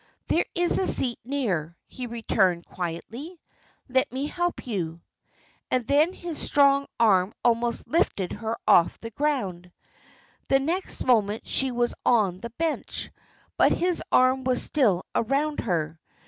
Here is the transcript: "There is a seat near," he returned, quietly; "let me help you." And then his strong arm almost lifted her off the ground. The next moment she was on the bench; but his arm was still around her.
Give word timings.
"There 0.29 0.45
is 0.55 0.79
a 0.79 0.87
seat 0.87 1.19
near," 1.23 1.77
he 1.85 2.07
returned, 2.07 2.65
quietly; 2.65 3.39
"let 3.87 4.11
me 4.11 4.25
help 4.25 4.65
you." 4.65 5.01
And 5.69 5.85
then 5.85 6.11
his 6.11 6.39
strong 6.41 6.87
arm 6.99 7.35
almost 7.45 7.87
lifted 7.87 8.31
her 8.31 8.57
off 8.67 8.99
the 8.99 9.11
ground. 9.11 9.71
The 10.47 10.57
next 10.57 11.03
moment 11.03 11.45
she 11.45 11.69
was 11.69 11.93
on 12.03 12.39
the 12.39 12.49
bench; 12.49 13.11
but 13.57 13.73
his 13.73 14.01
arm 14.11 14.43
was 14.43 14.63
still 14.63 15.05
around 15.13 15.59
her. 15.59 15.99